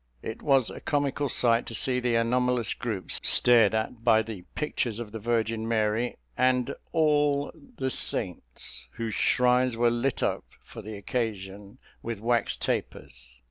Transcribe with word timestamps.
It 0.23 0.41
was 0.41 0.71
a 0.71 0.81
comical 0.81 1.29
sight 1.29 1.67
to 1.67 1.75
see 1.75 1.99
the 1.99 2.15
anomalous 2.15 2.73
groups 2.73 3.19
stared 3.21 3.75
at 3.75 4.03
by 4.03 4.23
the 4.23 4.45
pictures 4.55 4.99
of 4.99 5.11
the 5.11 5.19
Virgin 5.19 5.67
Mary 5.67 6.17
and 6.35 6.73
all 6.91 7.51
the 7.77 7.91
saints, 7.91 8.87
whose 8.93 9.13
shrines 9.13 9.77
were 9.77 9.91
lit 9.91 10.23
up 10.23 10.43
for 10.63 10.81
the 10.81 10.97
occasion 10.97 11.77
with 12.01 12.19
wax 12.19 12.57
tapers. 12.57 13.39